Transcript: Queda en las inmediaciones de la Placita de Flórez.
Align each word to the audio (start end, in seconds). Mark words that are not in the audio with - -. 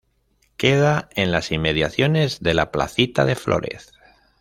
Queda 0.57 1.09
en 1.13 1.31
las 1.31 1.51
inmediaciones 1.51 2.39
de 2.41 2.55
la 2.55 2.71
Placita 2.71 3.23
de 3.23 3.35
Flórez. 3.35 3.91